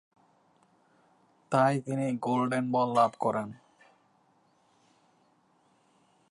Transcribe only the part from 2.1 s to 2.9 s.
golden ball